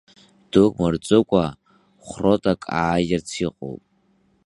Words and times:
Дук 0.51 0.73
мырҵыкәа, 0.81 1.45
хә-ротак 2.05 2.61
ааирц 2.79 3.29
иҟоуп. 3.47 3.83